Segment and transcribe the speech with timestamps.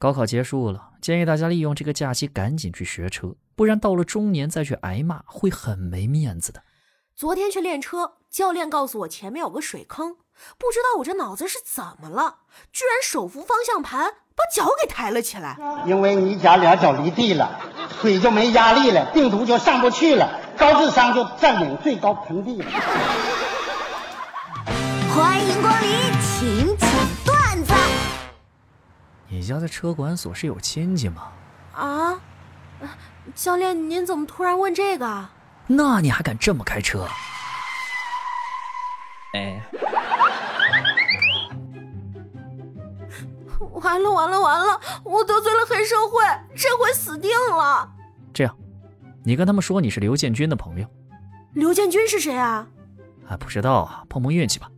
[0.00, 6.62] 高考结束了，建议大家利用这个假期赶紧去学车，不然到了中年再去挨骂会很没面子的。
[7.14, 10.14] 昨天去练车，教练告诉我前面有个水坑，
[10.56, 12.38] 不知道我这脑子是怎么了，
[12.72, 15.58] 居然手扶方向盘把脚给抬了起来。
[15.84, 17.60] 因为你家两脚离地了，
[18.00, 22.70] 腿就没压力了，病毒就上不去了，高智商就占领最高盆地了。
[29.50, 31.32] 家在车管所是有亲戚吗？
[31.74, 32.20] 啊，
[32.80, 32.88] 呃
[33.34, 35.32] 教练，您怎么突然问这个啊？
[35.66, 37.06] 那你还敢这么开车？
[39.34, 39.62] 哎，
[43.72, 46.22] 完了完了完了，我得罪了黑社会，
[46.56, 47.88] 这回死定了。
[48.32, 48.56] 这样，
[49.24, 50.86] 你跟他们说你是刘建军的朋友。
[51.54, 52.66] 刘建军是谁啊？
[53.28, 54.68] 啊，不知道啊，碰碰运气吧。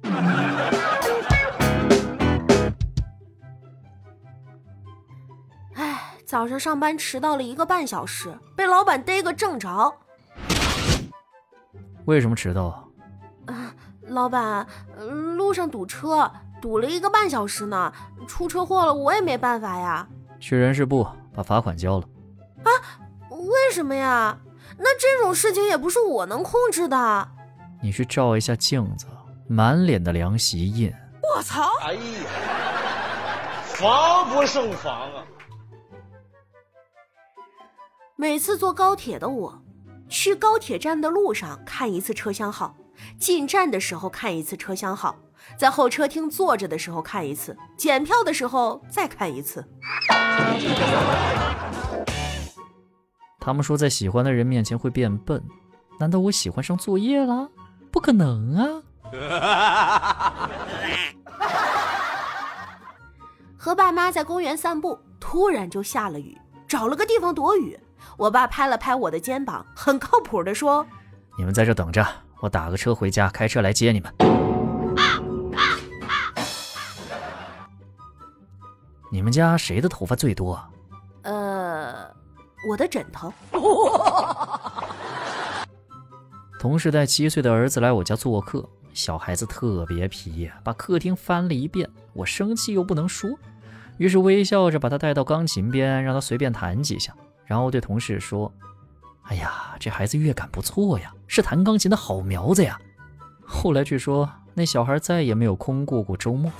[6.32, 9.94] 早上上班迟到了一个半小时，被老板逮个正着。
[12.06, 13.52] 为什么迟到啊？
[13.52, 13.74] 啊，
[14.08, 14.66] 老板，
[14.96, 17.92] 呃路上堵车，堵了一个半小时呢，
[18.26, 20.08] 出车祸了，我也没办法呀。
[20.40, 22.06] 去人事部把罚款交了。
[22.62, 22.70] 啊
[23.28, 24.34] 为什么呀？
[24.78, 27.28] 那这种事情也不是我能控制的。
[27.82, 29.04] 你去照一下镜子，
[29.46, 30.90] 满脸的凉席印。
[31.36, 31.68] 我操！
[31.82, 32.00] 哎呀，
[33.66, 35.22] 防不胜防啊！
[38.22, 39.60] 每次坐高铁的我，
[40.08, 42.76] 去高铁站的路上看一次车厢号，
[43.18, 45.18] 进站的时候看一次车厢号，
[45.58, 49.68] 在候车厅坐着的时候看一次，检票的时候再看一次。
[53.40, 55.42] 他们说在喜欢的人面前会变笨，
[55.98, 57.48] 难道我喜欢上作业了？
[57.90, 58.82] 不可能啊！
[63.58, 67.76] 和爸妈在公园散步，突然就下了雨，找了个地方躲雨。
[68.16, 70.86] 我爸拍了拍我的肩膀，很靠谱的说
[71.38, 72.06] 你们在这等着，
[72.40, 74.12] 我打个车回家，开车来接你们。
[79.10, 80.70] 你们家谁的头发最多啊
[81.24, 82.06] ？：“呃，
[82.68, 83.32] 我的枕头。
[86.58, 91.90] 同事带七岁的儿子来我家做客，小孩子特别皮，把客厅翻了一遍。
[92.14, 93.30] 我生气又不能说，
[93.98, 97.14] 于是微笑着把他带到钢琴边，让他随便弹几下，
[97.52, 98.50] 然后对同事说
[99.28, 102.80] ：“哎呀，这孩子乐感不错呀，是弹钢琴的好苗子呀。”
[103.44, 106.50] 后来据说那小孩再也没有空过过周末。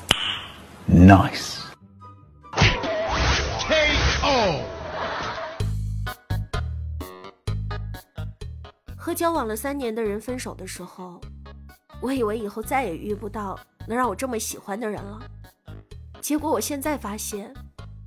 [0.86, 1.60] Nice.
[3.66, 4.60] KO。
[8.94, 11.18] 和交往了三年的人分手的时候，
[12.02, 13.58] 我以为以后再也遇不到
[13.88, 15.18] 能让我这么喜欢的人了。
[16.20, 17.50] 结果我现在发现，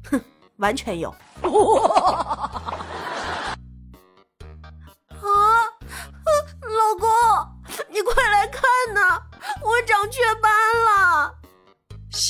[0.03, 0.21] 哼，
[0.57, 1.11] 完全有。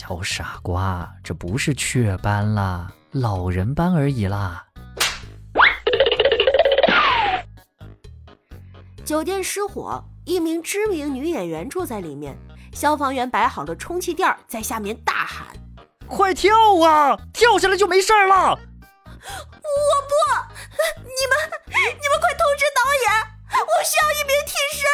[0.07, 4.63] 小傻瓜，这不是雀斑啦，老人斑而已啦。
[9.03, 12.37] 酒店失火，一名知名女演员住在里面，
[12.71, 15.47] 消防员摆好了充气垫儿，在下面大喊
[16.07, 17.17] 快跳啊！
[17.33, 18.35] 跳下来就没事儿了。
[18.53, 20.13] ：“我不！
[21.01, 21.33] 你们，
[21.65, 23.09] 你们快通知导演，
[23.59, 24.85] 我需要一名替身。”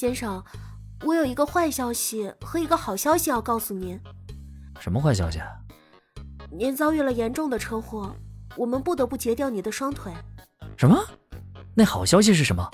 [0.00, 0.42] 先生，
[1.04, 4.00] 我有一个坏消息和一个好消息要告诉您。
[4.80, 5.38] 什么坏消息？
[5.38, 5.46] 啊？
[6.50, 8.16] 您遭遇了严重的车祸，
[8.56, 10.10] 我们不得不截掉你的双腿。
[10.74, 10.98] 什么？
[11.74, 12.66] 那好消息是什么？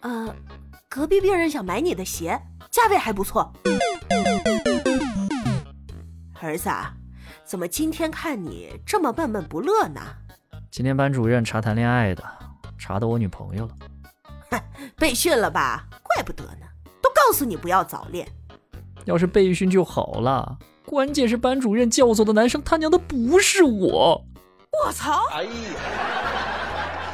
[0.00, 0.36] 呃，
[0.86, 2.38] 隔壁病人想买你的鞋，
[2.70, 3.50] 价位还不错。
[6.42, 6.92] 儿子啊，
[7.42, 10.02] 怎么今天看你这么闷闷不乐呢？
[10.70, 12.22] 今天班主任查谈恋爱的，
[12.76, 13.74] 查到我女朋友了。
[14.98, 15.86] 被训了吧？
[16.20, 16.66] 怪不得呢，
[17.00, 18.28] 都告诉你不要早恋。
[19.06, 24.22] 要是被训就好了，关键是班主任叫走的男生，他娘的不是我。
[24.84, 25.22] 我操！
[25.32, 25.50] 哎呀，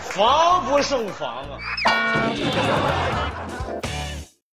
[0.00, 1.56] 防不胜防啊！